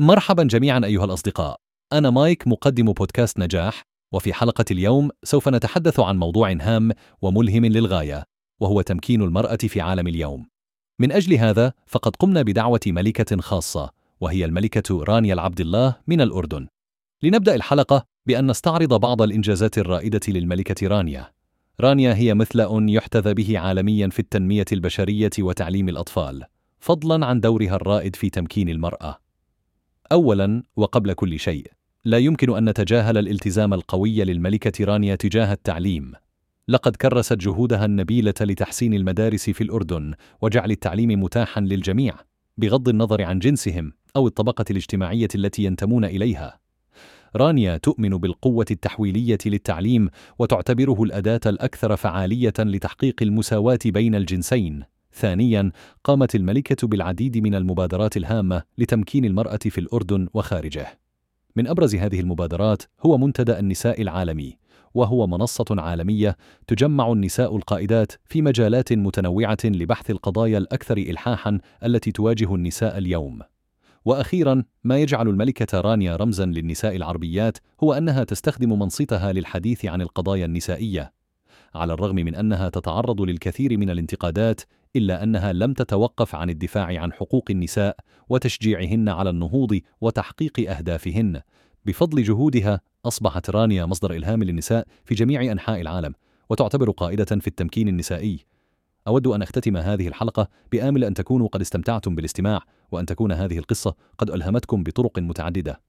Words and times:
مرحبا 0.00 0.42
جميعا 0.42 0.80
أيها 0.84 1.04
الأصدقاء. 1.04 1.56
أنا 1.92 2.10
مايك 2.10 2.48
مقدم 2.48 2.92
بودكاست 2.92 3.38
نجاح 3.38 3.82
وفي 4.12 4.32
حلقة 4.32 4.64
اليوم 4.70 5.10
سوف 5.24 5.48
نتحدث 5.48 6.00
عن 6.00 6.18
موضوع 6.18 6.52
هام 6.52 6.92
وملهم 7.22 7.66
للغاية 7.66 8.24
وهو 8.60 8.80
تمكين 8.80 9.22
المرأة 9.22 9.56
في 9.56 9.80
عالم 9.80 10.06
اليوم. 10.06 10.46
من 10.98 11.12
أجل 11.12 11.34
هذا 11.34 11.72
فقد 11.86 12.16
قمنا 12.16 12.42
بدعوة 12.42 12.80
ملكة 12.86 13.40
خاصة 13.40 13.90
وهي 14.20 14.44
الملكة 14.44 15.04
رانيا 15.04 15.34
العبد 15.34 15.60
الله 15.60 15.96
من 16.06 16.20
الأردن. 16.20 16.66
لنبدأ 17.22 17.54
الحلقة 17.54 18.04
بأن 18.26 18.50
نستعرض 18.50 19.00
بعض 19.00 19.22
الإنجازات 19.22 19.78
الرائدة 19.78 20.20
للملكة 20.28 20.86
رانيا. 20.88 21.32
رانيا 21.80 22.14
هي 22.14 22.34
مثلأ 22.34 22.86
يحتذى 22.88 23.34
به 23.34 23.58
عالميا 23.58 24.08
في 24.08 24.18
التنمية 24.18 24.66
البشرية 24.72 25.30
وتعليم 25.38 25.88
الأطفال 25.88 26.44
فضلا 26.80 27.26
عن 27.26 27.40
دورها 27.40 27.76
الرائد 27.76 28.16
في 28.16 28.30
تمكين 28.30 28.68
المرأة. 28.68 29.27
اولا 30.12 30.62
وقبل 30.76 31.12
كل 31.12 31.38
شيء 31.38 31.66
لا 32.04 32.18
يمكن 32.18 32.56
أن 32.56 32.68
نتجاهل 32.68 33.18
الالتزام 33.18 33.74
القوي 33.74 34.24
للملكة 34.24 34.84
رانيا 34.84 35.14
تجاه 35.14 35.52
التعليم. 35.52 36.12
لقد 36.68 36.96
كرست 36.96 37.32
جهودها 37.32 37.84
النبيلة 37.84 38.34
لتحسين 38.40 38.94
المدارس 38.94 39.50
في 39.50 39.60
الأردن 39.60 40.14
وجعل 40.42 40.70
التعليم 40.70 41.22
متاحا 41.22 41.60
للجميع 41.60 42.14
بغض 42.58 42.88
النظر 42.88 43.22
عن 43.22 43.38
جنسهم 43.38 43.92
أو 44.16 44.26
الطبقة 44.26 44.64
الاجتماعية 44.70 45.28
التي 45.34 45.64
ينتمون 45.64 46.04
إليها. 46.04 46.60
رانيا 47.36 47.76
تؤمن 47.76 48.10
بالقوة 48.10 48.66
التحويلية 48.70 49.38
للتعليم 49.46 50.08
وتعتبره 50.38 51.02
الأداة 51.02 51.40
الأكثر 51.46 51.96
فعالية 51.96 52.54
لتحقيق 52.58 53.22
المساواة 53.22 53.78
بين 53.84 54.14
الجنسين. 54.14 54.84
ثانيا 55.18 55.72
قامت 56.04 56.34
الملكة 56.34 56.88
بالعديد 56.88 57.38
من 57.38 57.54
المبادرات 57.54 58.16
الهامة 58.16 58.62
لتمكين 58.78 59.24
المرأة 59.24 59.56
في 59.56 59.78
الأردن 59.78 60.28
وخارجه. 60.34 60.98
من 61.56 61.66
أبرز 61.66 61.94
هذه 61.94 62.20
المبادرات 62.20 62.82
هو 63.06 63.18
منتدى 63.18 63.58
النساء 63.58 64.02
العالمي 64.02 64.58
وهو 64.94 65.26
منصة 65.26 65.64
عالمية 65.70 66.36
تجمع 66.66 67.12
النساء 67.12 67.56
القائدات 67.56 68.12
في 68.24 68.42
مجالات 68.42 68.92
متنوعة 68.92 69.58
لبحث 69.64 70.10
القضايا 70.10 70.58
الأكثر 70.58 70.96
إلحاحا 70.96 71.58
التي 71.84 72.12
تواجه 72.12 72.54
النساء 72.54 72.98
اليوم. 72.98 73.38
وأخيرا 74.04 74.64
ما 74.84 74.98
يجعل 74.98 75.28
الملكة 75.28 75.80
رانيا 75.80 76.16
رمزا 76.16 76.46
للنساء 76.46 76.96
العربيات 76.96 77.58
هو 77.84 77.92
أنها 77.92 78.24
تستخدم 78.24 78.78
منصتها 78.78 79.32
للحديث 79.32 79.84
عن 79.84 80.02
القضايا 80.02 80.44
النسائية. 80.44 81.17
على 81.74 81.92
الرغم 81.92 82.14
من 82.14 82.34
أنها 82.34 82.68
تتعرض 82.68 83.20
للكثير 83.20 83.78
من 83.78 83.90
الانتقادات 83.90 84.60
إلا 84.96 85.22
أنها 85.22 85.52
لم 85.52 85.72
تتوقف 85.72 86.34
عن 86.34 86.50
الدفاع 86.50 87.00
عن 87.00 87.12
حقوق 87.12 87.44
النساء 87.50 87.96
وتشجيعهن 88.28 89.08
على 89.08 89.30
النهوض 89.30 89.80
وتحقيق 90.00 90.70
أهدافهن. 90.70 91.40
بفضل 91.84 92.22
جهودها 92.22 92.80
أصبحت 93.04 93.50
رانيا 93.50 93.86
مصدر 93.86 94.12
إلهام 94.12 94.42
للنساء 94.42 94.86
في 95.04 95.14
جميع 95.14 95.52
أنحاء 95.52 95.80
العالم 95.80 96.14
وتعتبر 96.50 96.90
قائدة 96.90 97.24
في 97.24 97.46
التمكين 97.46 97.88
النسائي. 97.88 98.44
أود 99.06 99.26
أن 99.26 99.42
أختتم 99.42 99.76
هذه 99.76 100.08
الحلقة 100.08 100.48
بآمل 100.72 101.04
أن 101.04 101.14
تكونوا 101.14 101.48
قد 101.48 101.60
استمتعتم 101.60 102.14
بالاستماع 102.14 102.60
وأن 102.92 103.06
تكون 103.06 103.32
هذه 103.32 103.58
القصة 103.58 103.94
قد 104.18 104.30
ألهمتكم 104.30 104.82
بطرق 104.82 105.18
متعددة. 105.18 105.80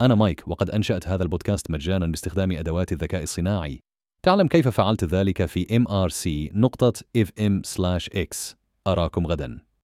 أنا 0.00 0.14
مايك 0.14 0.48
وقد 0.48 0.70
أنشأت 0.70 1.08
هذا 1.08 1.22
البودكاست 1.22 1.70
مجانا 1.70 2.06
باستخدام 2.06 2.52
أدوات 2.52 2.92
الذكاء 2.92 3.22
الصناعي. 3.22 3.80
تعلم 4.22 4.48
كيف 4.48 4.68
فعلت 4.68 5.04
ذلك 5.04 5.46
في 5.46 5.64
mrc 5.64 6.54
نقطة 6.56 6.92
fm/x 7.18 8.54
أراكم 8.86 9.26
غدا. 9.26 9.67